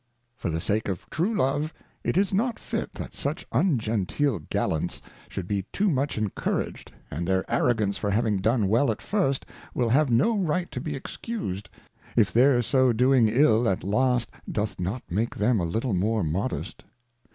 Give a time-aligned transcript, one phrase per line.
[0.35, 5.47] For the sake of true Love, it is not fit that such ungenteel Gallants should
[5.47, 9.45] be too much encourag'd; and their Arrogance for having done well at first,
[9.75, 11.69] will have no right to be excused.
[12.17, 16.83] if their so doing ill at last doth not make them a little more modest.